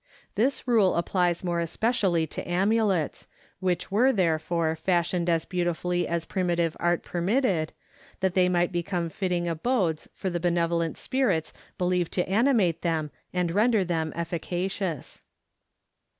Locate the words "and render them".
13.31-14.11